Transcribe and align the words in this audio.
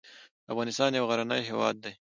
افغانستان 0.51 0.89
یو 0.93 1.05
غرنی 1.09 1.41
هېواد 1.49 1.75
دې. 1.83 1.91